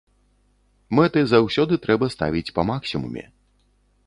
[0.99, 3.23] Мэты заўсёды трэба ставіць па максімуме.